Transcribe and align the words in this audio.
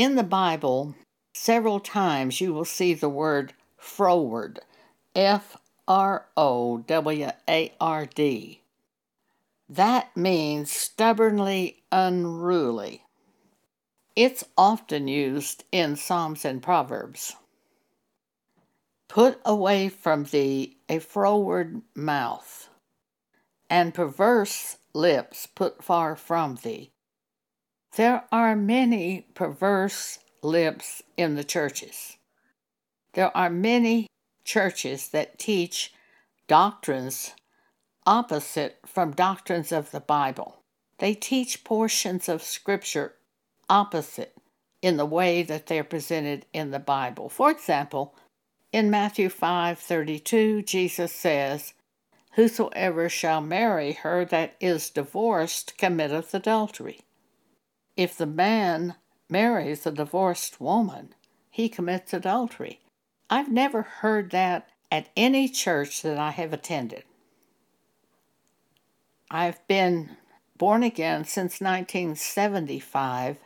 In 0.00 0.14
the 0.14 0.22
Bible, 0.22 0.94
several 1.34 1.78
times 1.78 2.40
you 2.40 2.54
will 2.54 2.64
see 2.64 2.94
the 2.94 3.10
word 3.10 3.52
froward, 3.76 4.60
F 5.14 5.58
R 5.86 6.24
O 6.38 6.78
W 6.78 7.28
A 7.46 7.74
R 7.78 8.06
D. 8.06 8.62
That 9.68 10.16
means 10.16 10.70
stubbornly 10.70 11.82
unruly. 11.92 13.04
It's 14.16 14.42
often 14.56 15.06
used 15.06 15.64
in 15.70 15.96
Psalms 15.96 16.46
and 16.46 16.62
Proverbs. 16.62 17.36
Put 19.06 19.38
away 19.44 19.90
from 19.90 20.24
thee 20.24 20.78
a 20.88 20.98
froward 20.98 21.82
mouth, 21.94 22.70
and 23.68 23.92
perverse 23.92 24.78
lips 24.94 25.44
put 25.44 25.84
far 25.84 26.16
from 26.16 26.58
thee. 26.62 26.90
There 27.96 28.24
are 28.30 28.54
many 28.54 29.26
perverse 29.34 30.20
lips 30.42 31.02
in 31.16 31.34
the 31.34 31.42
churches. 31.42 32.16
There 33.14 33.36
are 33.36 33.50
many 33.50 34.06
churches 34.44 35.08
that 35.08 35.40
teach 35.40 35.92
doctrines 36.46 37.34
opposite 38.06 38.78
from 38.86 39.10
doctrines 39.10 39.72
of 39.72 39.90
the 39.90 40.00
Bible. 40.00 40.62
They 40.98 41.14
teach 41.14 41.64
portions 41.64 42.28
of 42.28 42.42
Scripture 42.42 43.16
opposite 43.68 44.36
in 44.80 44.96
the 44.96 45.06
way 45.06 45.42
that 45.42 45.66
they're 45.66 45.84
presented 45.84 46.46
in 46.52 46.70
the 46.70 46.78
Bible. 46.78 47.28
For 47.28 47.50
example, 47.50 48.14
in 48.72 48.88
Matthew 48.88 49.28
5:32, 49.28 50.64
Jesus 50.64 51.12
says, 51.12 51.74
Whosoever 52.34 53.08
shall 53.08 53.40
marry 53.40 53.92
her 53.92 54.24
that 54.26 54.54
is 54.60 54.90
divorced 54.90 55.76
committeth 55.76 56.32
adultery. 56.32 57.00
If 58.00 58.16
the 58.16 58.24
man 58.24 58.94
marries 59.28 59.84
a 59.84 59.90
divorced 59.90 60.58
woman, 60.58 61.14
he 61.50 61.68
commits 61.68 62.14
adultery. 62.14 62.80
I've 63.28 63.52
never 63.52 63.82
heard 63.82 64.30
that 64.30 64.70
at 64.90 65.10
any 65.18 65.50
church 65.50 66.00
that 66.00 66.16
I 66.16 66.30
have 66.30 66.54
attended. 66.54 67.04
I've 69.30 69.60
been 69.68 70.16
born 70.56 70.82
again 70.82 71.26
since 71.26 71.60
1975. 71.60 73.36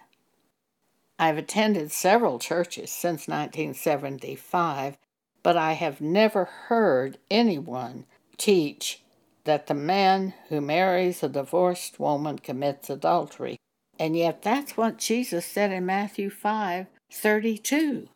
I've 1.19 1.37
attended 1.37 1.91
several 1.91 2.39
churches 2.39 2.91
since 2.91 3.27
1975, 3.27 4.97
but 5.43 5.57
I 5.57 5.73
have 5.73 6.01
never 6.01 6.45
heard 6.45 7.19
anyone 7.29 8.07
teach 8.37 9.03
that 9.43 9.67
the 9.67 9.75
man 9.75 10.33
who 10.49 10.61
marries 10.61 11.25
a 11.25 11.29
divorced 11.29 11.99
woman 11.99 12.39
commits 12.39 12.89
adultery. 12.89 13.59
And 13.99 14.17
yet 14.17 14.43
that's 14.43 14.77
what 14.77 14.99
Jesus 14.99 15.45
said 15.45 15.73
in 15.73 15.87
Matthew 15.87 16.31
5 16.31 16.87
32. 17.11 18.09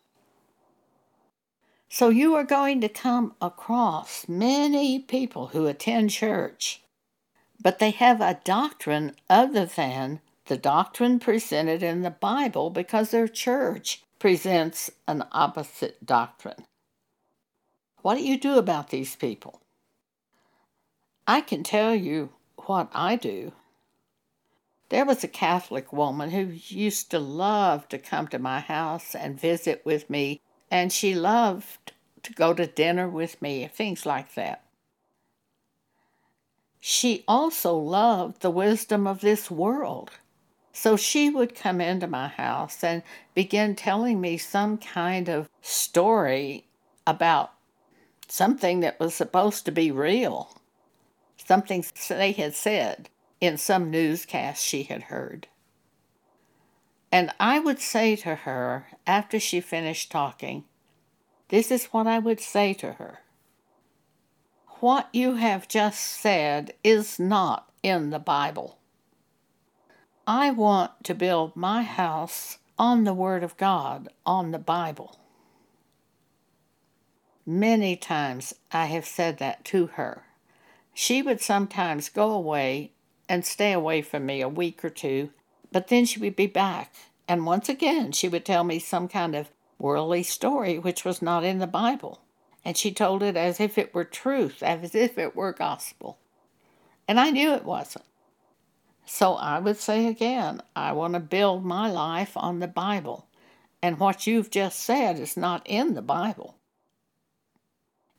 So 1.87 2.09
you 2.09 2.35
are 2.35 2.43
going 2.43 2.81
to 2.81 2.89
come 2.89 3.33
across 3.41 4.27
many 4.27 4.99
people 4.99 5.47
who 5.47 5.65
attend 5.65 6.11
church, 6.11 6.81
but 7.61 7.79
they 7.79 7.91
have 7.91 8.21
a 8.21 8.39
doctrine 8.43 9.15
other 9.29 9.65
than 9.65 10.19
the 10.45 10.57
doctrine 10.57 11.19
presented 11.19 11.81
in 11.81 12.01
the 12.01 12.11
Bible 12.11 12.69
because 12.69 13.11
their 13.11 13.27
church 13.27 14.03
presents 14.19 14.91
an 15.07 15.23
opposite 15.31 16.05
doctrine. 16.05 16.65
What 18.01 18.15
do 18.15 18.23
you 18.23 18.37
do 18.37 18.57
about 18.57 18.89
these 18.89 19.15
people? 19.15 19.61
I 21.27 21.41
can 21.41 21.63
tell 21.63 21.95
you 21.95 22.29
what 22.65 22.89
I 22.93 23.15
do. 23.15 23.53
There 24.89 25.05
was 25.05 25.23
a 25.23 25.27
Catholic 25.27 25.93
woman 25.93 26.31
who 26.31 26.57
used 26.75 27.11
to 27.11 27.19
love 27.19 27.87
to 27.89 27.99
come 27.99 28.27
to 28.29 28.39
my 28.39 28.59
house 28.59 29.13
and 29.13 29.39
visit 29.39 29.85
with 29.85 30.09
me, 30.09 30.41
and 30.71 30.91
she 30.91 31.13
loved 31.13 31.93
to 32.23 32.33
go 32.33 32.55
to 32.55 32.65
dinner 32.65 33.07
with 33.07 33.39
me, 33.39 33.67
things 33.67 34.05
like 34.05 34.33
that. 34.33 34.63
She 36.79 37.23
also 37.27 37.75
loved 37.75 38.41
the 38.41 38.49
wisdom 38.49 39.05
of 39.05 39.21
this 39.21 39.51
world. 39.51 40.11
So 40.73 40.97
she 40.97 41.29
would 41.29 41.55
come 41.55 41.81
into 41.81 42.07
my 42.07 42.27
house 42.27 42.83
and 42.83 43.03
begin 43.35 43.75
telling 43.75 44.19
me 44.19 44.37
some 44.37 44.77
kind 44.77 45.29
of 45.29 45.49
story 45.61 46.65
about 47.05 47.51
something 48.27 48.79
that 48.79 48.99
was 48.99 49.13
supposed 49.13 49.65
to 49.65 49.71
be 49.71 49.91
real, 49.91 50.57
something 51.37 51.83
they 52.07 52.31
had 52.31 52.55
said 52.55 53.09
in 53.41 53.57
some 53.57 53.89
newscast 53.89 54.63
she 54.63 54.83
had 54.83 55.03
heard. 55.03 55.47
And 57.11 57.31
I 57.39 57.59
would 57.59 57.79
say 57.79 58.15
to 58.17 58.35
her, 58.35 58.87
after 59.07 59.39
she 59.39 59.61
finished 59.61 60.11
talking, 60.11 60.65
this 61.49 61.71
is 61.71 61.85
what 61.85 62.05
I 62.05 62.19
would 62.19 62.39
say 62.39 62.73
to 62.75 62.93
her. 62.93 63.19
What 64.79 65.09
you 65.11 65.35
have 65.35 65.67
just 65.67 65.99
said 65.99 66.73
is 66.83 67.19
not 67.19 67.69
in 67.81 68.11
the 68.11 68.19
Bible. 68.19 68.77
I 70.27 70.51
want 70.51 71.03
to 71.05 71.15
build 71.15 71.55
my 71.55 71.81
house 71.81 72.59
on 72.77 73.03
the 73.03 73.13
Word 73.13 73.43
of 73.43 73.57
God, 73.57 74.09
on 74.25 74.51
the 74.51 74.59
Bible. 74.59 75.19
Many 77.45 77.95
times 77.95 78.53
I 78.71 78.85
have 78.85 79.05
said 79.05 79.39
that 79.39 79.65
to 79.65 79.87
her. 79.87 80.23
She 80.93 81.21
would 81.21 81.41
sometimes 81.41 82.09
go 82.09 82.31
away 82.31 82.91
and 83.29 83.45
stay 83.45 83.71
away 83.71 84.01
from 84.01 84.25
me 84.25 84.41
a 84.41 84.49
week 84.49 84.83
or 84.83 84.89
two, 84.89 85.29
but 85.71 85.87
then 85.87 86.03
she 86.03 86.19
would 86.19 86.35
be 86.35 86.47
back, 86.47 86.93
and 87.27 87.45
once 87.45 87.69
again 87.69 88.11
she 88.11 88.27
would 88.27 88.43
tell 88.43 88.63
me 88.63 88.79
some 88.79 89.07
kind 89.07 89.35
of 89.35 89.51
worldly 89.77 90.23
story 90.23 90.77
which 90.77 91.05
was 91.05 91.21
not 91.21 91.45
in 91.45 91.59
the 91.59 91.67
Bible. 91.67 92.19
And 92.65 92.75
she 92.75 92.91
told 92.91 93.23
it 93.23 93.37
as 93.37 93.59
if 93.59 93.77
it 93.77 93.93
were 93.93 94.03
truth, 94.03 94.61
as 94.61 94.93
if 94.93 95.17
it 95.17 95.35
were 95.35 95.53
gospel. 95.53 96.17
And 97.07 97.19
I 97.19 97.29
knew 97.29 97.53
it 97.53 97.63
wasn't. 97.63 98.05
So 99.05 99.33
I 99.35 99.59
would 99.59 99.77
say 99.77 100.07
again, 100.07 100.61
I 100.75 100.91
want 100.91 101.13
to 101.13 101.19
build 101.19 101.65
my 101.65 101.89
life 101.89 102.33
on 102.35 102.59
the 102.59 102.67
Bible. 102.67 103.27
And 103.81 103.99
what 103.99 104.27
you've 104.27 104.51
just 104.51 104.79
said 104.79 105.17
is 105.17 105.37
not 105.37 105.61
in 105.65 105.93
the 105.93 106.01
Bible. 106.01 106.57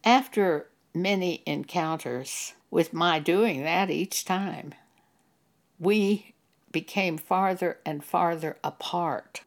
After 0.02 0.68
many 0.94 1.42
encounters 1.46 2.54
with 2.70 2.92
my 2.92 3.18
doing 3.18 3.62
that 3.62 3.90
each 3.90 4.24
time, 4.24 4.74
we 5.80 6.34
became 6.70 7.18
farther 7.18 7.78
and 7.84 8.04
farther 8.04 8.56
apart. 8.62 9.40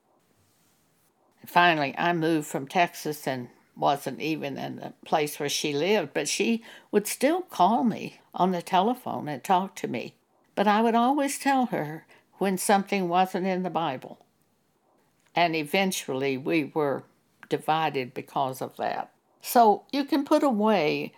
Finally, 1.45 1.93
I 1.97 2.13
moved 2.13 2.47
from 2.47 2.67
Texas 2.67 3.27
and 3.27 3.49
wasn't 3.75 4.19
even 4.19 4.57
in 4.57 4.77
the 4.77 4.93
place 5.05 5.39
where 5.39 5.49
she 5.49 5.73
lived, 5.73 6.13
but 6.13 6.27
she 6.27 6.63
would 6.91 7.07
still 7.07 7.41
call 7.41 7.83
me 7.83 8.19
on 8.33 8.51
the 8.51 8.61
telephone 8.61 9.27
and 9.27 9.43
talk 9.43 9.75
to 9.75 9.87
me. 9.87 10.15
But 10.55 10.67
I 10.67 10.81
would 10.81 10.95
always 10.95 11.39
tell 11.39 11.67
her 11.67 12.05
when 12.37 12.57
something 12.57 13.07
wasn't 13.07 13.47
in 13.47 13.63
the 13.63 13.69
Bible. 13.69 14.19
And 15.35 15.55
eventually 15.55 16.37
we 16.37 16.71
were 16.73 17.03
divided 17.49 18.13
because 18.13 18.61
of 18.61 18.77
that. 18.77 19.11
So 19.41 19.83
you 19.91 20.05
can 20.05 20.25
put 20.25 20.43
away 20.43 21.13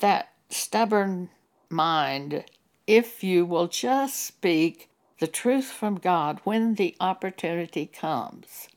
that 0.00 0.32
stubborn 0.48 1.30
mind 1.70 2.44
if 2.86 3.24
you 3.24 3.46
will 3.46 3.68
just 3.68 4.24
speak 4.24 4.90
the 5.18 5.26
truth 5.26 5.66
from 5.66 5.96
God 5.96 6.40
when 6.44 6.74
the 6.74 6.96
opportunity 7.00 7.86
comes. 7.86 8.68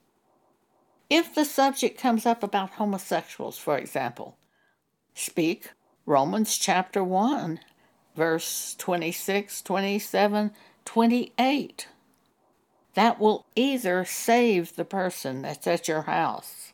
If 1.10 1.34
the 1.34 1.46
subject 1.46 2.00
comes 2.00 2.26
up 2.26 2.44
about 2.44 2.72
homosexuals, 2.72 3.58
for 3.58 3.78
example, 3.78 4.38
speak 5.14 5.72
Romans 6.06 6.58
chapter 6.58 7.04
1, 7.04 7.60
verse 8.16 8.76
26, 8.78 9.62
27, 9.62 10.52
28. 10.86 11.88
That 12.94 13.20
will 13.20 13.46
either 13.56 14.06
save 14.06 14.76
the 14.76 14.86
person 14.86 15.42
that's 15.42 15.68
at 15.68 15.88
your 15.88 16.04
house 16.04 16.74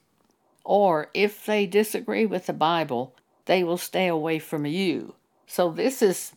or 0.63 1.09
if 1.13 1.45
they 1.45 1.65
disagree 1.65 2.25
with 2.25 2.45
the 2.45 2.53
Bible, 2.53 3.13
they 3.45 3.63
will 3.63 3.77
stay 3.77 4.07
away 4.07 4.39
from 4.39 4.65
you. 4.65 5.15
So, 5.45 5.69
this 5.69 6.01
is 6.01 6.33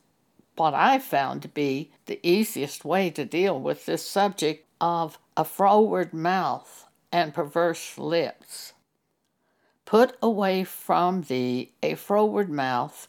what 0.56 0.74
I 0.74 0.98
found 0.98 1.42
to 1.42 1.48
be 1.48 1.90
the 2.06 2.20
easiest 2.22 2.84
way 2.84 3.10
to 3.10 3.24
deal 3.24 3.60
with 3.60 3.86
this 3.86 4.06
subject 4.06 4.66
of 4.80 5.18
a 5.36 5.44
froward 5.44 6.12
mouth 6.12 6.86
and 7.12 7.34
perverse 7.34 7.98
lips. 7.98 8.72
Put 9.84 10.16
away 10.20 10.64
from 10.64 11.22
thee 11.22 11.72
a 11.82 11.94
froward 11.94 12.50
mouth 12.50 13.08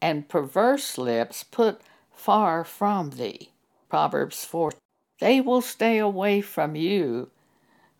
and 0.00 0.28
perverse 0.28 0.98
lips 0.98 1.42
put 1.42 1.80
far 2.12 2.64
from 2.64 3.10
thee. 3.10 3.52
Proverbs 3.88 4.44
4. 4.44 4.72
They 5.20 5.40
will 5.40 5.62
stay 5.62 5.98
away 5.98 6.40
from 6.40 6.76
you 6.76 7.30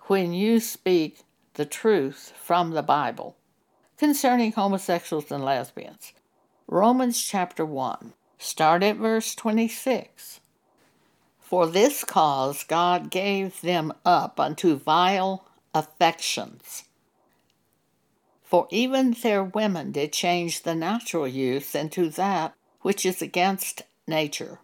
when 0.06 0.33
you 0.33 0.61
speak 0.61 1.21
the 1.55 1.65
truth 1.67 2.33
from 2.37 2.71
the 2.71 2.83
Bible 2.83 3.37
concerning 3.97 4.53
homosexuals 4.53 5.33
and 5.33 5.44
lesbians. 5.44 6.12
Romans 6.69 7.21
chapter 7.21 7.65
1. 7.65 8.12
Start 8.38 8.82
at 8.85 8.96
verse 8.96 9.35
26. 9.35 10.40
For 11.40 11.67
this 11.67 12.05
cause 12.05 12.62
God 12.62 13.11
gave 13.11 13.61
them 13.61 13.93
up 14.05 14.38
unto 14.38 14.76
vile 14.76 15.44
affections. 15.75 16.85
For 18.44 18.69
even 18.70 19.11
their 19.11 19.43
women 19.43 19.93
did 19.93 20.12
change 20.12 20.62
the 20.62 20.75
natural 20.75 21.26
use 21.26 21.75
into 21.75 22.08
that 22.11 22.55
which 22.81 23.05
is 23.05 23.20
against 23.20 23.82
nature. 24.06 24.61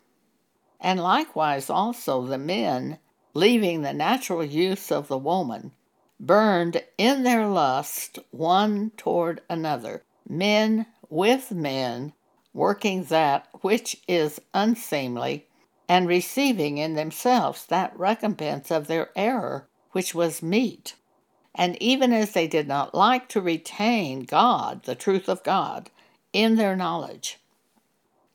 And 0.81 1.01
likewise 1.01 1.69
also 1.69 2.23
the 2.23 2.39
men, 2.39 2.99
leaving 3.35 3.83
the 3.83 3.93
natural 3.93 4.45
use 4.45 4.93
of 4.93 5.09
the 5.09 5.19
woman, 5.19 5.73
burned 6.21 6.83
in 6.97 7.25
their 7.25 7.47
lust 7.47 8.19
one 8.31 8.93
toward 8.97 9.43
another, 9.51 10.05
men 10.29 10.87
with 11.11 11.51
men, 11.51 12.13
working 12.55 13.05
that 13.05 13.49
which 13.61 14.01
is 14.09 14.41
unseemly, 14.55 15.47
and 15.89 16.09
receiving 16.09 16.79
in 16.79 16.95
themselves 16.95 17.67
that 17.67 17.99
recompense 17.99 18.71
of 18.71 18.87
their 18.87 19.11
error 19.15 19.67
which 19.91 20.15
was 20.15 20.43
meet. 20.43 20.95
And 21.55 21.81
even 21.83 22.13
as 22.13 22.33
they 22.33 22.47
did 22.47 22.67
not 22.67 22.95
like 22.95 23.29
to 23.29 23.41
retain 23.41 24.25
God, 24.25 24.85
the 24.85 24.95
truth 24.95 25.29
of 25.29 25.43
God, 25.43 25.91
in 26.33 26.57
their 26.57 26.75
knowledge, 26.75 27.39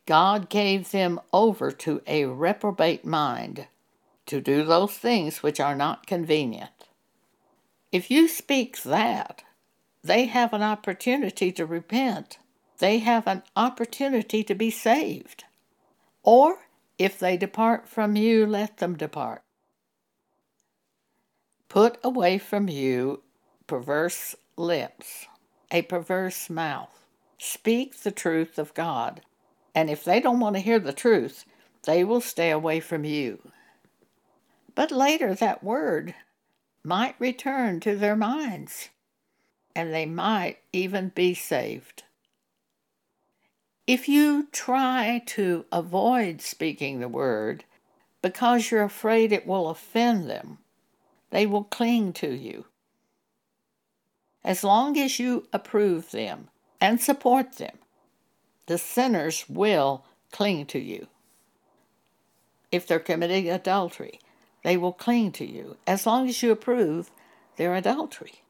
God 0.06 0.50
gave 0.50 0.92
them 0.92 1.20
over 1.34 1.72
to 1.72 2.02
a 2.08 2.26
reprobate 2.26 3.06
mind 3.06 3.68
to 4.26 4.40
do 4.40 4.64
those 4.64 4.94
things 4.94 5.44
which 5.44 5.60
are 5.60 5.76
not 5.76 6.08
convenient. 6.08 6.72
If 7.92 8.10
you 8.10 8.28
speak 8.28 8.82
that, 8.84 9.44
they 10.04 10.26
have 10.26 10.54
an 10.54 10.62
opportunity 10.62 11.52
to 11.52 11.66
repent. 11.66 12.38
They 12.80 13.00
have 13.00 13.28
an 13.28 13.44
opportunity 13.56 14.44
to 14.44 14.56
be 14.56 14.72
saved. 14.72 15.44
Or, 16.24 16.60
if 16.98 17.20
they 17.20 17.38
depart 17.38 17.88
from 17.88 18.16
you, 18.16 18.46
let 18.46 18.78
them 18.78 18.98
depart. 18.98 19.44
Put 21.68 22.00
away 22.04 22.38
from 22.38 22.68
you 22.68 23.22
perverse 23.68 24.36
lips, 24.58 25.28
a 25.72 25.84
perverse 25.84 26.50
mouth. 26.50 27.06
Speak 27.38 28.00
the 28.02 28.12
truth 28.12 28.58
of 28.58 28.74
God. 28.74 29.22
And 29.76 29.90
if 29.90 30.04
they 30.04 30.20
don't 30.20 30.40
want 30.40 30.56
to 30.56 30.62
hear 30.62 30.80
the 30.80 30.94
truth, 30.94 31.46
they 31.84 32.04
will 32.04 32.22
stay 32.22 32.50
away 32.50 32.80
from 32.80 33.06
you. 33.06 33.52
But 34.74 34.92
later, 34.92 35.36
that 35.36 35.64
word 35.64 36.16
might 36.84 37.16
return 37.20 37.80
to 37.82 37.96
their 37.96 38.16
minds, 38.16 38.90
and 39.76 39.94
they 39.94 40.06
might 40.06 40.58
even 40.74 41.10
be 41.10 41.34
saved. 41.34 42.04
If 43.90 44.08
you 44.08 44.48
try 44.52 45.24
to 45.26 45.66
avoid 45.72 46.44
speaking 46.44 47.00
the 47.00 47.08
word 47.08 47.66
because 48.22 48.70
you're 48.70 48.84
afraid 48.84 49.32
it 49.32 49.48
will 49.48 49.68
offend 49.68 50.30
them, 50.30 50.60
they 51.32 51.48
will 51.48 51.64
cling 51.64 52.14
to 52.14 52.30
you. 52.30 52.66
As 54.44 54.64
long 54.64 54.96
as 54.96 55.18
you 55.18 55.48
approve 55.52 56.12
them 56.12 56.50
and 56.80 57.02
support 57.02 57.54
them, 57.54 57.80
the 58.68 58.78
sinners 58.78 59.46
will 59.50 60.06
cling 60.32 60.68
to 60.68 60.78
you. 60.78 61.08
If 62.72 62.86
they're 62.86 63.00
committing 63.00 63.50
adultery, 63.50 64.20
they 64.64 64.78
will 64.78 64.94
cling 64.94 65.32
to 65.32 65.46
you 65.48 65.78
as 65.88 66.06
long 66.06 66.30
as 66.30 66.44
you 66.44 66.52
approve 66.52 67.10
their 67.56 67.74
adultery. 67.74 68.44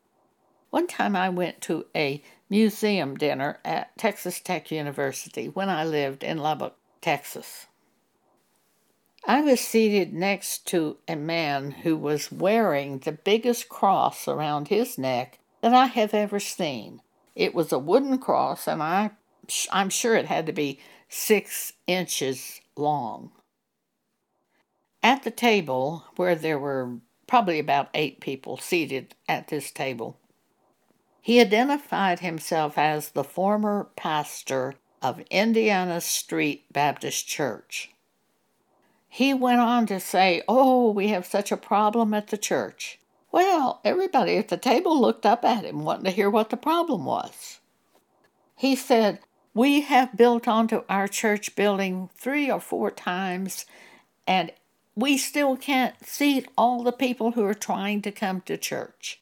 One 0.70 0.88
time 0.88 1.16
I 1.16 1.30
went 1.30 1.62
to 1.62 1.86
a 1.96 2.22
museum 2.50 3.18
dinner 3.18 3.60
at 3.66 3.98
Texas 3.98 4.40
Tech 4.40 4.72
University 4.72 5.48
when 5.48 5.70
I 5.70 5.84
lived 5.84 6.24
in 6.24 6.38
Lubbock, 6.38 6.76
Texas. 7.02 7.68
I 9.26 9.42
was 9.42 9.60
seated 9.60 10.14
next 10.14 10.66
to 10.68 10.98
a 11.08 11.16
man 11.16 11.72
who 11.72 11.98
was 11.98 12.32
wearing 12.32 13.00
the 13.00 13.12
biggest 13.12 13.68
cross 13.68 14.28
around 14.28 14.70
his 14.70 14.98
neck 14.98 15.40
that 15.62 15.74
I 15.74 15.88
have 15.88 16.14
ever 16.14 16.40
seen. 16.40 17.02
It 17.36 17.54
was 17.54 17.72
a 17.72 17.80
wooden 17.80 18.18
cross, 18.18 18.68
and 18.68 18.82
I, 18.82 19.12
I'm 19.72 19.90
sure 19.90 20.16
it 20.16 20.26
had 20.26 20.46
to 20.46 20.54
be 20.54 20.80
six 21.10 21.74
inches 21.86 22.62
long. 22.76 23.32
At 25.02 25.24
the 25.24 25.32
table, 25.32 26.06
where 26.16 26.36
there 26.36 26.60
were 26.60 26.98
probably 27.28 27.60
about 27.60 27.90
eight 27.94 28.22
people 28.22 28.58
seated 28.58 29.16
at 29.28 29.48
this 29.50 29.72
table, 29.72 30.18
he 31.30 31.40
identified 31.40 32.22
himself 32.22 32.76
as 32.76 33.10
the 33.10 33.24
former 33.24 33.88
pastor 33.96 34.74
of 35.00 35.22
Indiana 35.30 36.02
Street 36.02 36.66
Baptist 36.74 37.28
Church. 37.28 37.92
He 39.08 39.36
went 39.36 39.60
on 39.60 39.86
to 39.86 40.00
say, 40.00 40.42
Oh, 40.48 40.90
we 40.90 41.10
have 41.10 41.28
such 41.28 41.52
a 41.52 41.56
problem 41.56 42.16
at 42.16 42.30
the 42.30 42.38
church. 42.38 42.98
Well, 43.32 43.80
everybody 43.86 44.38
at 44.38 44.48
the 44.48 44.58
table 44.58 45.00
looked 45.00 45.24
up 45.24 45.46
at 45.46 45.66
him, 45.66 45.84
wanting 45.84 46.06
to 46.06 46.10
hear 46.10 46.32
what 46.32 46.50
the 46.50 46.58
problem 46.58 47.06
was. 47.06 47.60
He 48.56 48.76
said, 48.76 49.20
We 49.54 49.82
have 49.82 50.18
built 50.18 50.48
onto 50.48 50.82
our 50.90 51.08
church 51.08 51.56
building 51.56 52.10
three 52.16 52.50
or 52.50 52.60
four 52.60 52.90
times, 52.90 53.68
and 54.26 54.52
we 54.96 55.16
still 55.16 55.56
can't 55.58 56.04
seat 56.04 56.48
all 56.58 56.82
the 56.82 56.92
people 56.92 57.34
who 57.34 57.46
are 57.46 57.54
trying 57.54 58.02
to 58.02 58.12
come 58.12 58.42
to 58.48 58.58
church. 58.58 59.22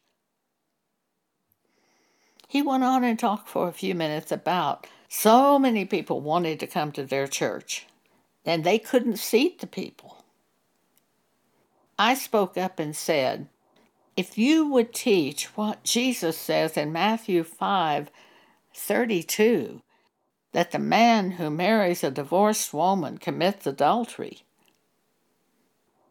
He 2.47 2.61
went 2.61 2.85
on 2.85 3.03
and 3.03 3.19
talked 3.19 3.49
for 3.49 3.67
a 3.67 3.73
few 3.73 3.93
minutes 3.93 4.31
about 4.31 4.87
so 5.09 5.59
many 5.59 5.83
people 5.83 6.21
wanted 6.21 6.59
to 6.61 6.67
come 6.67 6.93
to 6.93 7.03
their 7.03 7.27
church, 7.27 7.85
and 8.45 8.63
they 8.63 8.79
couldn't 8.79 9.17
seat 9.17 9.59
the 9.59 9.67
people. 9.67 10.23
I 11.99 12.13
spoke 12.13 12.57
up 12.57 12.79
and 12.79 12.95
said, 12.95 13.49
if 14.15 14.37
you 14.37 14.67
would 14.67 14.93
teach 14.93 15.57
what 15.57 15.83
Jesus 15.83 16.37
says 16.37 16.77
in 16.77 16.91
Matthew 16.91 17.43
5 17.43 18.09
32, 18.73 19.81
that 20.53 20.71
the 20.71 20.79
man 20.79 21.31
who 21.31 21.49
marries 21.49 22.03
a 22.03 22.11
divorced 22.11 22.73
woman 22.73 23.17
commits 23.17 23.67
adultery, 23.67 24.43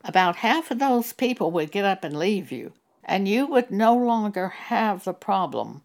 about 0.04 0.36
half 0.36 0.70
of 0.70 0.78
those 0.78 1.12
people 1.12 1.50
would 1.50 1.72
get 1.72 1.84
up 1.84 2.04
and 2.04 2.18
leave 2.18 2.52
you, 2.52 2.72
and 3.04 3.26
you 3.26 3.46
would 3.46 3.70
no 3.70 3.96
longer 3.96 4.48
have 4.48 5.04
the 5.04 5.14
problem 5.14 5.82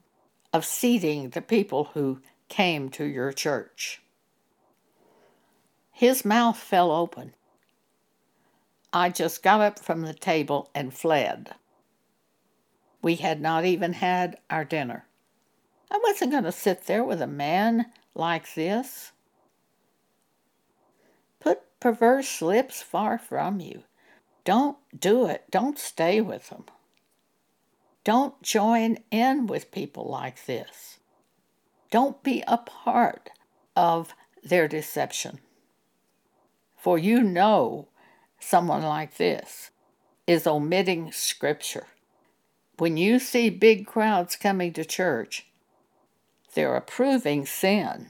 of 0.53 0.65
seating 0.65 1.29
the 1.29 1.41
people 1.41 1.85
who 1.93 2.21
came 2.49 2.89
to 2.89 3.05
your 3.05 3.31
church. 3.31 4.01
His 5.91 6.25
mouth 6.25 6.57
fell 6.57 6.91
open. 6.91 7.33
I 8.91 9.09
just 9.09 9.41
got 9.43 9.61
up 9.61 9.79
from 9.79 10.01
the 10.01 10.13
table 10.13 10.69
and 10.75 10.93
fled. 10.93 11.55
We 13.01 13.15
had 13.15 13.41
not 13.41 13.65
even 13.65 13.93
had 13.93 14.37
our 14.49 14.65
dinner. 14.65 15.05
I 15.89 15.99
wasn't 16.03 16.31
going 16.31 16.43
to 16.43 16.51
sit 16.51 16.85
there 16.85 17.03
with 17.03 17.21
a 17.21 17.27
man 17.27 17.87
like 18.13 18.53
this. 18.53 19.11
Put 21.39 21.61
perverse 21.79 22.41
lips 22.41 22.81
far 22.81 23.17
from 23.17 23.59
you. 23.59 23.83
Don't 24.43 24.77
do 24.97 25.27
it. 25.27 25.45
Don't 25.51 25.77
stay 25.77 26.19
with 26.19 26.49
them. 26.49 26.65
Don't 28.03 28.41
join 28.41 28.97
in 29.11 29.45
with 29.45 29.71
people 29.71 30.05
like 30.09 30.45
this. 30.45 30.97
Don't 31.91 32.23
be 32.23 32.43
a 32.47 32.57
part 32.57 33.29
of 33.75 34.13
their 34.43 34.67
deception. 34.67 35.39
For 36.77 36.97
you 36.97 37.21
know 37.21 37.89
someone 38.39 38.81
like 38.81 39.17
this 39.17 39.69
is 40.25 40.47
omitting 40.47 41.11
Scripture. 41.11 41.87
When 42.77 42.97
you 42.97 43.19
see 43.19 43.49
big 43.51 43.85
crowds 43.85 44.35
coming 44.35 44.73
to 44.73 44.83
church, 44.83 45.45
they're 46.55 46.75
approving 46.75 47.45
sin. 47.45 48.09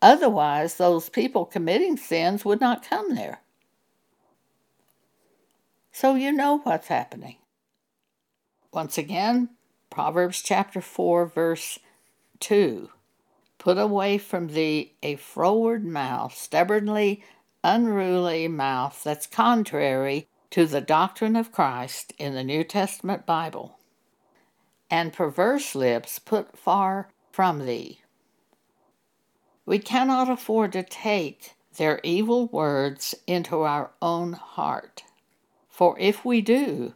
Otherwise, 0.00 0.76
those 0.76 1.08
people 1.08 1.44
committing 1.44 1.96
sins 1.96 2.44
would 2.44 2.60
not 2.60 2.88
come 2.88 3.16
there. 3.16 3.40
So 5.90 6.14
you 6.14 6.30
know 6.30 6.58
what's 6.58 6.88
happening. 6.88 7.38
Once 8.76 8.98
again, 8.98 9.48
Proverbs 9.88 10.42
chapter 10.42 10.82
4, 10.82 11.24
verse 11.24 11.78
2 12.40 12.90
Put 13.56 13.78
away 13.78 14.18
from 14.18 14.48
thee 14.48 14.92
a 15.02 15.16
froward 15.16 15.82
mouth, 15.82 16.36
stubbornly 16.36 17.24
unruly 17.64 18.48
mouth 18.48 19.02
that's 19.02 19.26
contrary 19.26 20.28
to 20.50 20.66
the 20.66 20.82
doctrine 20.82 21.36
of 21.36 21.50
Christ 21.50 22.12
in 22.18 22.34
the 22.34 22.44
New 22.44 22.64
Testament 22.64 23.24
Bible. 23.24 23.78
And 24.90 25.10
perverse 25.10 25.74
lips 25.74 26.18
put 26.18 26.58
far 26.58 27.08
from 27.32 27.64
thee. 27.64 28.02
We 29.64 29.78
cannot 29.78 30.28
afford 30.28 30.72
to 30.72 30.82
take 30.82 31.54
their 31.78 31.98
evil 32.02 32.48
words 32.48 33.14
into 33.26 33.62
our 33.62 33.92
own 34.02 34.34
heart, 34.34 35.02
for 35.70 35.98
if 35.98 36.26
we 36.26 36.42
do, 36.42 36.92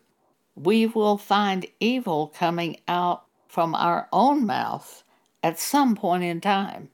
we 0.63 0.87
will 0.87 1.17
find 1.17 1.67
evil 1.79 2.33
coming 2.37 2.77
out 2.87 3.25
from 3.49 3.75
our 3.75 4.09
own 4.13 4.47
mouth 4.47 5.03
at 5.43 5.59
some 5.59 5.97
point 5.97 6.23
in 6.23 6.41
time. 6.41 6.91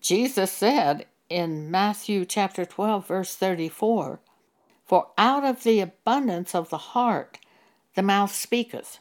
Jesus 0.00 0.52
said 0.52 1.06
in 1.28 1.70
Matthew 1.70 2.24
chapter 2.24 2.64
12 2.64 3.06
verse 3.06 3.34
34, 3.34 4.20
"For 4.84 5.10
out 5.16 5.44
of 5.44 5.62
the 5.62 5.80
abundance 5.80 6.54
of 6.54 6.70
the 6.70 6.78
heart 6.78 7.38
the 7.96 8.02
mouth 8.02 8.32
speaketh. 8.32 9.00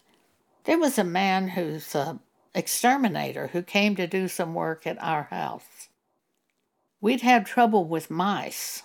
There 0.63 0.79
was 0.79 0.97
a 0.97 1.03
man 1.03 1.49
who's 1.49 1.93
an 1.93 2.21
exterminator 2.55 3.47
who 3.47 3.61
came 3.61 3.95
to 3.97 4.07
do 4.07 4.27
some 4.27 4.53
work 4.55 4.87
at 4.87 5.01
our 5.03 5.23
house. 5.23 5.89
We'd 7.01 7.21
had 7.21 7.45
trouble 7.45 7.83
with 7.83 8.09
mice. 8.09 8.83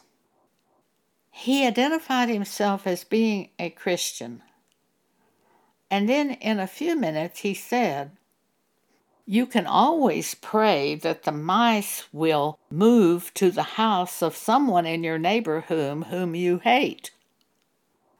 He 1.31 1.67
identified 1.67 2.29
himself 2.29 2.87
as 2.87 3.05
being 3.05 3.51
a 3.59 3.71
Christian. 3.71 4.43
And 5.91 6.09
then 6.09 6.33
in 6.33 6.61
a 6.61 6.67
few 6.67 6.97
minutes 6.97 7.41
he 7.41 7.55
said, 7.55 8.13
You 9.27 9.47
can 9.47 9.67
always 9.67 10.35
pray 10.35 10.95
that 10.97 11.25
the 11.25 11.33
mice 11.33 12.05
will 12.13 12.59
move 12.71 13.33
to 13.35 13.51
the 13.51 13.63
house 13.63 14.23
of 14.23 14.37
someone 14.37 14.87
in 14.87 15.03
your 15.03 15.19
neighborhood 15.19 16.05
whom 16.05 16.35
you 16.35 16.59
hate. 16.59 17.11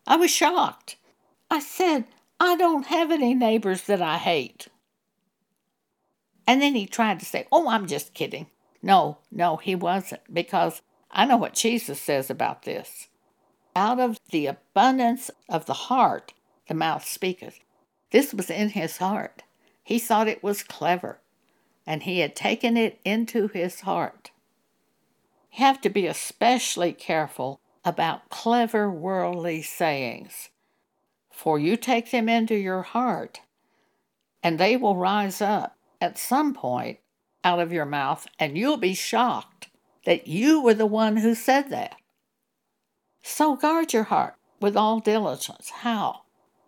I 0.07 0.17
was 0.17 0.31
shocked. 0.31 0.97
I 1.51 1.61
said, 1.61 2.05
I 2.39 2.57
don't 2.57 2.87
have 2.87 3.11
any 3.11 3.35
neighbors 3.35 3.83
that 3.83 4.01
I 4.01 4.17
hate. 4.17 4.69
And 6.47 6.61
then 6.61 6.75
he 6.75 6.87
tried 6.87 7.21
to 7.21 7.27
say, 7.27 7.47
Oh, 7.53 7.69
I'm 7.69 7.87
just 7.87 8.15
kidding. 8.15 8.47
No, 8.83 9.19
no, 9.31 9.57
he 9.59 9.75
wasn't, 9.75 10.23
because 10.33 10.81
I 11.11 11.25
know 11.25 11.37
what 11.37 11.55
Jesus 11.55 12.01
says 12.01 12.31
about 12.31 12.63
this. 12.63 13.09
Out 13.75 14.01
of 14.01 14.19
the 14.31 14.47
abundance 14.47 15.31
of 15.49 15.67
the 15.67 15.75
heart, 15.75 16.33
the 16.69 16.75
mouth 16.75 17.07
speaketh. 17.07 17.61
This 18.11 18.35
was 18.35 18.51
in 18.51 18.71
his 18.71 18.99
heart. 18.99 19.43
He 19.83 19.99
thought 19.99 20.29
it 20.29 20.43
was 20.43 20.63
clever, 20.63 21.19
and 21.87 22.03
he 22.03 22.21
had 22.21 22.37
taken 22.37 22.77
it 22.77 23.01
into 23.05 23.49
his 23.49 23.81
heart. 23.81 24.31
You 25.53 25.65
have 25.65 25.81
to 25.83 25.91
be 25.91 26.07
especially 26.07 26.93
careful 26.93 27.61
about 27.85 28.29
clever 28.29 28.91
worldly 28.91 29.63
sayings 29.63 30.51
for 31.41 31.59
you 31.59 31.75
take 31.75 32.11
them 32.11 32.29
into 32.29 32.55
your 32.55 32.83
heart, 32.83 33.41
and 34.43 34.59
they 34.59 34.77
will 34.77 34.95
rise 34.95 35.41
up 35.41 35.75
at 35.99 36.19
some 36.19 36.53
point 36.53 36.99
out 37.43 37.59
of 37.59 37.73
your 37.73 37.87
mouth, 37.87 38.27
and 38.39 38.59
you'll 38.59 38.77
be 38.77 38.93
shocked 38.93 39.70
that 40.05 40.27
you 40.27 40.63
were 40.63 40.75
the 40.75 40.87
one 40.87 41.19
who 41.19 41.35
said 41.35 41.71
that. 41.71 41.97
So 43.23 43.57
guard 43.57 43.93
your 43.93 44.05
heart 44.05 44.35
with 44.61 44.77
all 44.77 45.01
diligence. 45.01 45.71
How? 45.71 46.23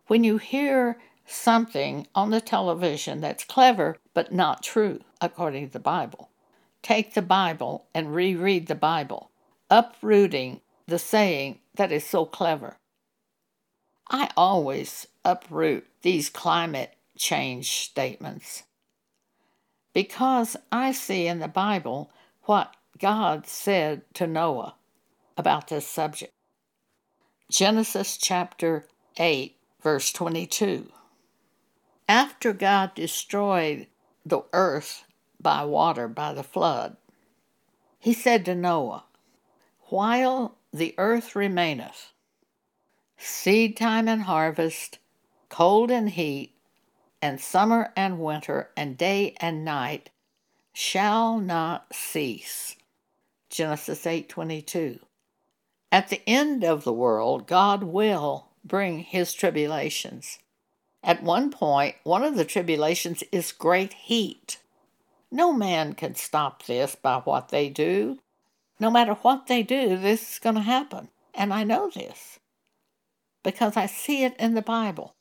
When 0.06 0.24
you 0.24 0.38
hear 0.38 0.98
something 1.26 2.06
on 2.14 2.30
the 2.30 2.40
television 2.40 3.20
that's 3.20 3.44
clever 3.44 3.96
but 4.14 4.32
not 4.32 4.62
true, 4.62 5.00
according 5.20 5.66
to 5.66 5.72
the 5.72 5.78
Bible, 5.78 6.30
take 6.82 7.14
the 7.14 7.22
Bible 7.22 7.86
and 7.94 8.14
reread 8.14 8.66
the 8.66 8.74
Bible, 8.74 9.30
uprooting 9.70 10.60
the 10.86 10.98
saying 10.98 11.60
that 11.76 11.92
is 11.92 12.04
so 12.04 12.24
clever. 12.26 12.76
I 14.10 14.30
always 14.36 15.06
uproot 15.24 15.86
these 16.02 16.28
climate 16.28 16.94
change 17.16 17.70
statements 17.70 18.64
because 19.94 20.56
I 20.70 20.92
see 20.92 21.26
in 21.26 21.38
the 21.38 21.48
Bible 21.48 22.10
what 22.44 22.74
God 22.99 23.46
said 23.46 24.02
to 24.14 24.26
Noah 24.26 24.75
about 25.37 25.68
this 25.68 25.87
subject. 25.87 26.32
Genesis 27.50 28.16
chapter 28.16 28.87
8, 29.16 29.56
verse 29.82 30.12
22. 30.12 30.90
After 32.08 32.52
God 32.52 32.94
destroyed 32.94 33.87
the 34.25 34.42
earth 34.52 35.04
by 35.40 35.64
water, 35.64 36.08
by 36.08 36.32
the 36.32 36.42
flood, 36.42 36.96
he 37.99 38.12
said 38.12 38.44
to 38.44 38.54
Noah, 38.54 39.04
While 39.88 40.56
the 40.72 40.94
earth 40.99 41.37
remaineth, 41.37 42.12
seed 43.16 43.76
time 43.76 44.08
and 44.08 44.22
harvest, 44.22 44.99
cold 45.49 45.90
and 45.90 46.11
heat, 46.11 46.54
and 47.20 47.40
summer 47.40 47.92
and 47.96 48.18
winter, 48.18 48.70
and 48.76 48.96
day 48.96 49.34
and 49.40 49.64
night 49.64 50.11
shall 50.72 51.38
not 51.38 51.94
cease. 51.94 52.76
Genesis 53.52 54.06
8:22. 54.06 54.99
At 55.92 56.09
the 56.09 56.23
end 56.26 56.64
of 56.64 56.85
the 56.85 56.92
world, 56.92 57.47
God 57.47 57.85
will 57.85 58.49
bring 58.64 59.00
his 59.00 59.35
tribulations. 59.35 60.38
At 61.02 61.23
one 61.23 61.50
point, 61.50 61.97
one 62.02 62.25
of 62.25 62.37
the 62.37 62.47
tribulations 62.47 63.23
is 63.30 63.52
great 63.52 63.92
heat. 63.92 64.59
No 65.30 65.52
man 65.52 65.92
can 65.92 66.14
stop 66.14 66.64
this 66.64 66.94
by 66.94 67.18
what 67.18 67.50
they 67.50 67.68
do. 67.68 68.18
No 68.80 68.90
matter 68.90 69.14
what 69.14 69.47
they 69.49 69.62
do, 69.62 69.99
this 69.99 70.32
is 70.32 70.38
going 70.38 70.56
to 70.56 70.62
happen. 70.62 71.11
And 71.35 71.52
I 71.52 71.62
know 71.62 71.90
this 71.90 72.38
because 73.42 73.76
I 73.76 73.87
see 73.87 74.25
it 74.25 74.37
in 74.38 74.54
the 74.54 74.62
Bible. 74.62 75.14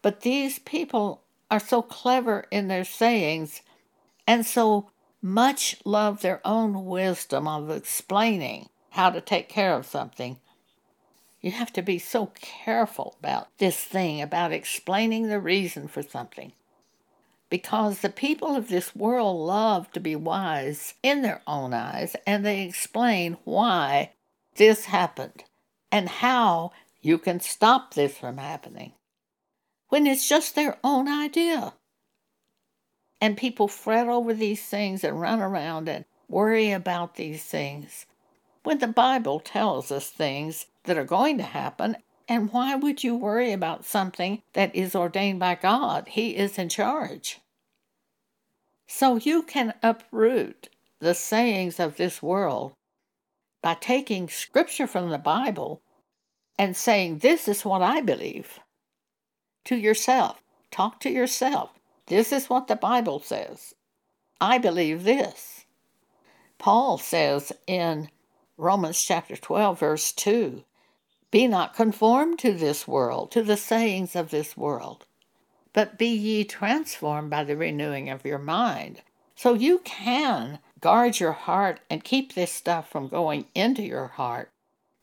But 0.00 0.22
these 0.22 0.58
people 0.58 1.22
are 1.50 1.60
so 1.60 1.82
clever 1.82 2.46
in 2.50 2.68
their 2.68 2.84
sayings 2.84 3.62
and 4.26 4.46
so 4.46 4.91
much 5.22 5.76
love 5.84 6.20
their 6.20 6.40
own 6.44 6.84
wisdom 6.84 7.46
of 7.46 7.70
explaining 7.70 8.68
how 8.90 9.08
to 9.08 9.20
take 9.20 9.48
care 9.48 9.74
of 9.74 9.86
something. 9.86 10.38
You 11.40 11.52
have 11.52 11.72
to 11.74 11.82
be 11.82 11.98
so 11.98 12.32
careful 12.40 13.16
about 13.20 13.48
this 13.58 13.76
thing, 13.76 14.20
about 14.20 14.52
explaining 14.52 15.28
the 15.28 15.40
reason 15.40 15.88
for 15.88 16.02
something. 16.02 16.52
Because 17.48 18.00
the 18.00 18.10
people 18.10 18.56
of 18.56 18.68
this 18.68 18.96
world 18.96 19.36
love 19.36 19.90
to 19.92 20.00
be 20.00 20.16
wise 20.16 20.94
in 21.02 21.22
their 21.22 21.42
own 21.46 21.72
eyes, 21.72 22.16
and 22.26 22.44
they 22.44 22.62
explain 22.62 23.36
why 23.44 24.12
this 24.56 24.86
happened 24.86 25.44
and 25.90 26.08
how 26.08 26.72
you 27.00 27.18
can 27.18 27.40
stop 27.40 27.94
this 27.94 28.16
from 28.16 28.38
happening 28.38 28.92
when 29.88 30.06
it's 30.06 30.26
just 30.26 30.54
their 30.54 30.78
own 30.82 31.06
idea. 31.06 31.74
And 33.22 33.36
people 33.36 33.68
fret 33.68 34.08
over 34.08 34.34
these 34.34 34.64
things 34.64 35.04
and 35.04 35.20
run 35.20 35.40
around 35.40 35.88
and 35.88 36.04
worry 36.28 36.72
about 36.72 37.14
these 37.14 37.44
things 37.44 38.04
when 38.64 38.78
the 38.78 38.88
Bible 38.88 39.38
tells 39.38 39.92
us 39.92 40.10
things 40.10 40.66
that 40.84 40.98
are 40.98 41.04
going 41.04 41.38
to 41.38 41.44
happen. 41.44 41.98
And 42.28 42.52
why 42.52 42.74
would 42.74 43.04
you 43.04 43.14
worry 43.14 43.52
about 43.52 43.84
something 43.84 44.42
that 44.54 44.74
is 44.74 44.96
ordained 44.96 45.38
by 45.38 45.54
God? 45.54 46.08
He 46.08 46.36
is 46.36 46.58
in 46.58 46.68
charge. 46.68 47.38
So 48.88 49.14
you 49.14 49.44
can 49.44 49.74
uproot 49.84 50.68
the 50.98 51.14
sayings 51.14 51.78
of 51.78 51.98
this 51.98 52.24
world 52.24 52.72
by 53.62 53.74
taking 53.74 54.28
scripture 54.28 54.88
from 54.88 55.10
the 55.10 55.18
Bible 55.18 55.80
and 56.58 56.76
saying, 56.76 57.18
This 57.18 57.46
is 57.46 57.64
what 57.64 57.82
I 57.82 58.00
believe 58.00 58.58
to 59.66 59.76
yourself. 59.76 60.42
Talk 60.72 60.98
to 61.00 61.10
yourself. 61.10 61.70
This 62.12 62.30
is 62.30 62.50
what 62.50 62.66
the 62.66 62.76
Bible 62.76 63.20
says. 63.20 63.74
I 64.38 64.58
believe 64.58 65.04
this. 65.04 65.64
Paul 66.58 66.98
says 66.98 67.54
in 67.66 68.10
Romans 68.58 69.02
chapter 69.02 69.34
12, 69.34 69.80
verse 69.80 70.12
2 70.12 70.62
Be 71.30 71.46
not 71.46 71.74
conformed 71.74 72.38
to 72.40 72.52
this 72.52 72.86
world, 72.86 73.30
to 73.30 73.42
the 73.42 73.56
sayings 73.56 74.14
of 74.14 74.28
this 74.28 74.58
world, 74.58 75.06
but 75.72 75.96
be 75.96 76.08
ye 76.08 76.44
transformed 76.44 77.30
by 77.30 77.44
the 77.44 77.56
renewing 77.56 78.10
of 78.10 78.26
your 78.26 78.38
mind. 78.38 79.00
So 79.34 79.54
you 79.54 79.78
can 79.78 80.58
guard 80.80 81.18
your 81.18 81.32
heart 81.32 81.80
and 81.88 82.04
keep 82.04 82.34
this 82.34 82.52
stuff 82.52 82.90
from 82.90 83.08
going 83.08 83.46
into 83.54 83.82
your 83.82 84.08
heart 84.08 84.50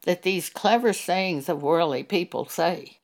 that 0.03 0.21
these 0.21 0.47
clever 0.51 0.93
sayings 0.93 1.49
of 1.49 1.63
worldly 1.63 2.03
people 2.03 2.45
say. 2.45 2.99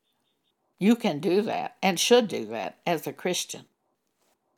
You 0.77 0.95
can 0.95 1.19
do 1.19 1.41
that 1.41 1.77
and 1.81 1.99
should 1.99 2.27
do 2.27 2.45
that 2.45 2.77
as 2.85 3.07
a 3.07 3.11
Christian. 3.11 3.65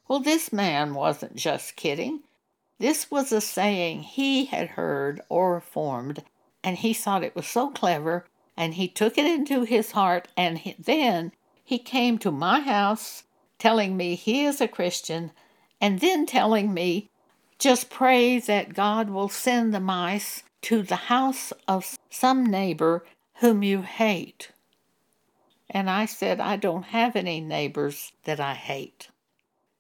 Well, 0.08 0.20
this 0.20 0.54
man 0.54 0.94
wasn't 0.94 1.36
just 1.36 1.76
kidding. 1.76 2.22
This 2.80 3.12
was 3.12 3.32
a 3.32 3.42
saying 3.42 4.04
he 4.04 4.46
had 4.46 4.70
heard 4.70 5.22
or 5.30 5.60
formed, 5.60 6.24
and 6.64 6.78
he 6.78 6.94
thought 6.94 7.24
it 7.24 7.36
was 7.36 7.48
so 7.48 7.72
clever, 7.72 8.26
and 8.56 8.76
he 8.76 8.88
took 8.88 9.18
it 9.18 9.26
into 9.26 9.64
his 9.64 9.92
heart, 9.92 10.28
and 10.38 10.60
he, 10.60 10.76
then 10.80 11.34
he 11.64 11.78
came 11.78 12.18
to 12.20 12.32
my 12.32 12.62
house 12.62 13.24
telling 13.60 13.98
me 13.98 14.16
he 14.16 14.46
is 14.46 14.62
a 14.62 14.68
Christian, 14.68 15.32
and 15.82 16.00
then 16.00 16.26
telling 16.26 16.74
me, 16.74 17.10
just 17.60 17.90
pray 17.90 18.40
that 18.40 18.74
God 18.74 19.10
will 19.10 19.30
send 19.30 19.74
the 19.74 19.80
mice 19.80 20.44
to 20.62 20.84
the 20.84 20.96
house 20.96 21.52
of 21.68 21.98
some 22.10 22.46
neighbor 22.46 23.04
whom 23.36 23.64
you 23.64 23.82
hate. 23.82 24.52
And 25.70 25.90
I 25.90 26.06
said, 26.06 26.40
I 26.40 26.56
don't 26.56 26.86
have 26.86 27.16
any 27.16 27.42
neighbors 27.42 28.14
that 28.24 28.40
I 28.40 28.54
hate. 28.54 29.10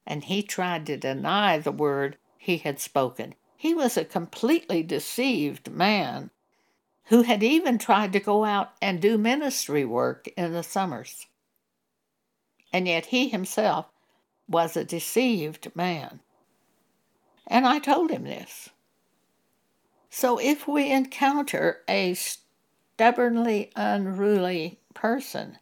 And 0.07 0.23
he 0.23 0.41
tried 0.41 0.85
to 0.85 0.95
deny 0.95 1.59
the 1.59 1.71
word 1.71 2.17
he 2.37 2.57
had 2.57 2.79
spoken. 2.79 3.35
He 3.57 3.73
was 3.73 3.97
a 3.97 4.05
completely 4.05 4.81
deceived 4.81 5.69
man 5.69 6.31
who 7.07 7.23
had 7.23 7.43
even 7.43 7.77
tried 7.77 8.13
to 8.13 8.19
go 8.21 8.45
out 8.45 8.71
and 8.81 9.01
do 9.01 9.17
ministry 9.17 9.83
work 9.83 10.29
in 10.37 10.53
the 10.53 10.63
summers. 10.63 11.27
And 12.71 12.87
yet 12.87 13.07
he 13.07 13.27
himself 13.27 13.87
was 14.47 14.77
a 14.77 14.85
deceived 14.85 15.75
man. 15.75 16.21
And 17.45 17.67
I 17.67 17.79
told 17.79 18.09
him 18.09 18.23
this. 18.23 18.69
So 20.09 20.37
if 20.37 20.67
we 20.67 20.89
encounter 20.89 21.81
a 21.89 22.13
stubbornly 22.13 23.71
unruly 23.75 24.79
person, 24.93 25.57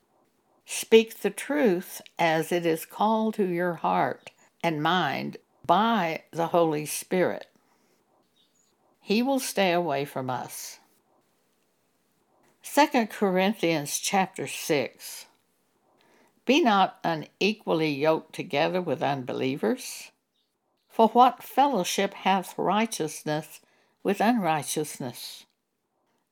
Speak 0.66 1.20
the 1.20 1.30
truth 1.30 2.02
as 2.18 2.52
it 2.52 2.66
is 2.66 2.86
called 2.86 3.36
to 3.36 3.46
your 3.46 3.76
heart 3.76 4.32
and 4.66 4.82
mind 4.82 5.38
by 5.64 6.24
the 6.32 6.48
Holy 6.48 6.88
Spirit. 6.88 7.46
He 9.00 9.22
will 9.22 9.38
stay 9.38 9.72
away 9.72 10.06
from 10.06 10.28
us. 10.28 10.80
2 12.64 13.06
Corinthians 13.06 14.00
chapter 14.00 14.48
6 14.48 15.28
Be 16.48 16.62
not 16.62 16.98
unequally 17.04 17.92
yoked 17.92 18.34
together 18.34 18.82
with 18.82 19.04
unbelievers. 19.04 20.10
For 20.90 21.10
what 21.10 21.44
fellowship 21.44 22.16
hath 22.16 22.58
righteousness 22.58 23.60
with 24.02 24.20
unrighteousness? 24.20 25.46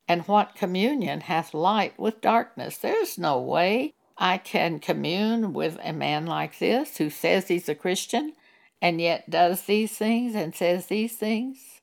And 0.08 0.24
what 0.24 0.56
communion 0.56 1.22
hath 1.22 1.54
light 1.54 2.00
with 2.00 2.20
darkness? 2.20 2.80
There's 2.80 3.20
no 3.20 3.40
way 3.40 3.94
I 4.17 4.38
can 4.38 4.79
commune 4.79 5.53
with 5.53 5.77
a 5.84 5.93
man 5.93 6.25
like 6.25 6.60
this 6.60 6.98
who 6.98 7.10
says 7.10 7.48
he's 7.48 7.70
a 7.70 7.75
Christian 7.75 8.34
and 8.82 9.01
yet 9.01 9.29
does 9.29 9.63
these 9.63 9.98
things 9.98 10.36
and 10.36 10.53
says 10.53 10.88
these 10.88 11.15
things. 11.15 11.82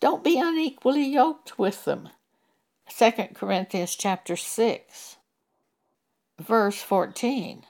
Don't 0.00 0.24
be 0.24 0.38
unequally 0.38 1.04
yoked 1.04 1.58
with 1.58 1.84
them. 1.84 2.08
2 2.88 3.10
Corinthians 3.34 3.94
chapter 3.94 4.36
6 4.36 5.16
verse 6.38 6.82
14. 6.82 7.64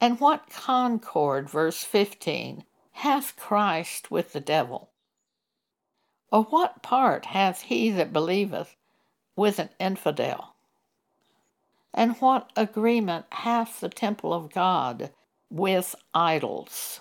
And 0.00 0.20
what 0.20 0.50
concord, 0.50 1.48
verse 1.48 1.82
15, 1.82 2.64
hath 2.92 3.36
Christ 3.36 4.10
with 4.10 4.32
the 4.32 4.40
devil? 4.40 4.90
Or 6.30 6.44
what 6.44 6.82
part 6.82 7.26
hath 7.26 7.62
he 7.62 7.90
that 7.92 8.12
believeth 8.12 8.76
with 9.36 9.58
an 9.58 9.70
infidel? 9.80 10.53
And 11.96 12.16
what 12.16 12.50
agreement 12.56 13.26
hath 13.30 13.78
the 13.78 13.88
temple 13.88 14.34
of 14.34 14.52
God 14.52 15.12
with 15.48 15.94
idols? 16.12 17.00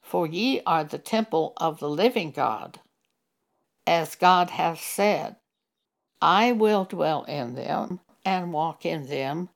For 0.00 0.26
ye 0.26 0.62
are 0.66 0.84
the 0.84 0.98
temple 0.98 1.52
of 1.58 1.80
the 1.80 1.90
living 1.90 2.30
God. 2.30 2.80
As 3.86 4.14
God 4.14 4.48
hath 4.50 4.80
said, 4.80 5.36
I 6.22 6.52
will 6.52 6.86
dwell 6.86 7.24
in 7.24 7.56
them 7.56 8.00
and 8.24 8.54
walk 8.54 8.86
in 8.86 9.06
them, 9.06 9.50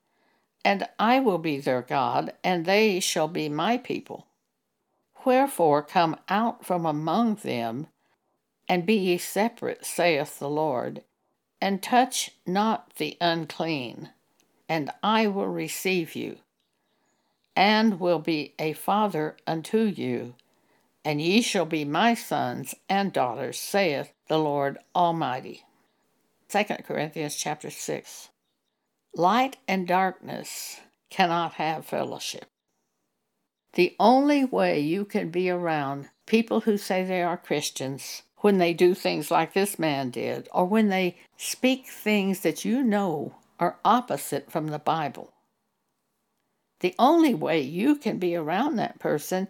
and 0.63 0.87
I 0.99 1.19
will 1.19 1.39
be 1.39 1.59
their 1.59 1.81
God, 1.81 2.33
and 2.43 2.67
they 2.67 2.99
shall 2.99 3.27
be 3.27 3.49
my 3.49 3.79
people. 3.79 4.27
Wherefore 5.25 5.81
come 5.81 6.17
out 6.29 6.63
from 6.63 6.85
among 6.85 7.35
them, 7.35 7.87
and 8.67 8.85
be 8.85 8.93
ye 8.93 9.17
separate, 9.17 9.85
saith 9.85 10.37
the 10.37 10.49
Lord, 10.49 11.03
and 11.59 11.81
touch 11.81 12.31
not 12.45 12.93
the 12.97 13.17
unclean 13.19 14.11
and 14.69 14.91
I 15.01 15.25
will 15.25 15.47
receive 15.47 16.15
you, 16.15 16.37
and 17.55 17.99
will 17.99 18.19
be 18.19 18.53
a 18.59 18.73
father 18.73 19.35
unto 19.47 19.79
you, 19.79 20.35
and 21.03 21.19
ye 21.19 21.41
shall 21.41 21.65
be 21.65 21.83
my 21.83 22.13
sons 22.13 22.75
and 22.87 23.11
daughters, 23.11 23.59
saith 23.59 24.13
the 24.27 24.37
Lord 24.37 24.77
Almighty. 24.95 25.63
2 26.49 26.63
Corinthians 26.85 27.35
chapter 27.35 27.71
6. 27.71 28.29
Light 29.15 29.57
and 29.67 29.87
darkness 29.87 30.79
cannot 31.09 31.53
have 31.53 31.85
fellowship. 31.85 32.45
The 33.73 33.95
only 33.99 34.45
way 34.45 34.79
you 34.79 35.03
can 35.03 35.29
be 35.29 35.49
around 35.49 36.09
people 36.27 36.61
who 36.61 36.77
say 36.77 37.03
they 37.03 37.23
are 37.23 37.37
Christians 37.37 38.21
when 38.37 38.59
they 38.59 38.73
do 38.73 38.93
things 38.93 39.31
like 39.31 39.53
this 39.53 39.79
man 39.79 40.11
did, 40.11 40.47
or 40.53 40.65
when 40.65 40.89
they 40.89 41.17
speak 41.37 41.87
things 41.87 42.41
that 42.41 42.63
you 42.63 42.83
know 42.83 43.35
are 43.59 43.79
opposite 43.83 44.51
from 44.51 44.67
the 44.67 44.79
Bible. 44.79 45.33
The 46.79 46.95
only 46.97 47.33
way 47.33 47.59
you 47.59 47.95
can 47.95 48.19
be 48.19 48.35
around 48.35 48.77
that 48.77 48.99
person 48.99 49.47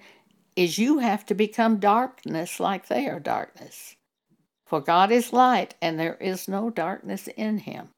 is 0.56 0.80
you 0.80 0.98
have 1.00 1.26
to 1.28 1.36
become 1.36 1.80
darkness 1.80 2.60
like 2.60 2.88
they 2.88 3.08
are 3.08 3.20
darkness. 3.20 3.96
For 4.66 4.82
God 4.82 5.12
is 5.12 5.32
light, 5.32 5.76
and 5.82 6.00
there 6.00 6.16
is 6.16 6.48
no 6.48 6.70
darkness 6.70 7.28
in 7.28 7.60
him. 7.60 7.90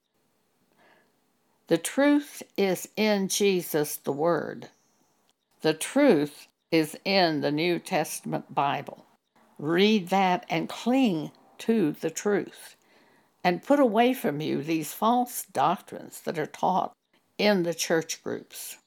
The 1.67 1.77
truth 1.77 2.43
is 2.57 2.87
in 2.97 3.29
Jesus, 3.29 3.95
the 3.95 4.11
Word. 4.11 4.69
The 5.61 5.73
truth 5.73 6.47
is 6.71 6.97
in 7.05 7.41
the 7.41 7.51
New 7.51 7.79
Testament 7.79 8.53
Bible. 8.53 9.05
Read 9.57 10.09
that 10.09 10.45
and 10.49 10.67
cling 10.67 11.31
to 11.59 11.93
the 11.93 12.09
truth 12.09 12.75
and 13.43 13.63
put 13.63 13.79
away 13.79 14.13
from 14.13 14.41
you 14.41 14.61
these 14.61 14.93
false 14.93 15.45
doctrines 15.45 16.21
that 16.21 16.37
are 16.37 16.45
taught 16.45 16.93
in 17.37 17.63
the 17.63 17.73
church 17.73 18.23
groups. 18.23 18.77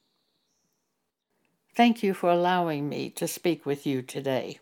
Thank 1.75 2.03
you 2.03 2.13
for 2.13 2.29
allowing 2.29 2.87
me 2.87 3.09
to 3.11 3.27
speak 3.27 3.65
with 3.65 3.85
you 3.85 4.01
today. 4.01 4.59